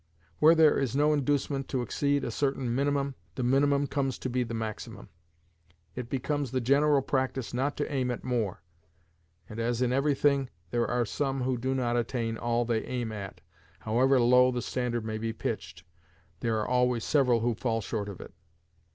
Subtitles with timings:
[0.39, 4.41] Where there is no inducement to exceed a certain minimum, the minimum comes to be
[4.41, 5.09] the maximum:
[5.93, 8.63] it becomes the general practice not to aim at more;
[9.47, 13.11] and as in every thing there are some who do not attain all they aim
[13.11, 13.41] at,
[13.81, 15.83] however low the standard may be pitched,
[16.39, 18.33] there are always several who fall short of it.